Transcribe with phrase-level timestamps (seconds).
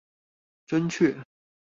[0.65, 1.15] 真確